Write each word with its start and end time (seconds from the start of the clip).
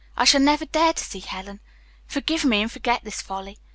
I 0.17 0.25
shall 0.25 0.41
never 0.41 0.65
dare 0.65 0.93
to 0.93 1.03
see 1.03 1.19
Helen. 1.19 1.59
Forgive 2.07 2.43
me, 2.43 2.63
and 2.63 2.71
forget 2.71 3.03
this 3.03 3.21
folly. 3.21 3.59